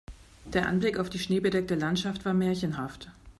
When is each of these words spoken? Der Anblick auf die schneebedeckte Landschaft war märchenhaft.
Der 0.45 0.67
Anblick 0.67 0.97
auf 0.97 1.11
die 1.11 1.19
schneebedeckte 1.19 1.75
Landschaft 1.75 2.25
war 2.25 2.33
märchenhaft. 2.33 3.11